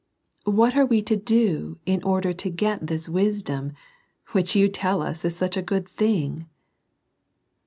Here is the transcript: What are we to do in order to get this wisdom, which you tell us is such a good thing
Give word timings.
What 0.49 0.75
are 0.75 0.85
we 0.87 1.03
to 1.03 1.15
do 1.15 1.77
in 1.85 2.01
order 2.01 2.33
to 2.33 2.49
get 2.49 2.87
this 2.87 3.07
wisdom, 3.07 3.73
which 4.31 4.55
you 4.55 4.67
tell 4.67 5.03
us 5.03 5.23
is 5.23 5.35
such 5.35 5.55
a 5.55 5.61
good 5.61 5.87
thing 5.89 6.47